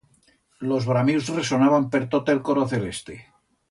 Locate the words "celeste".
2.77-3.25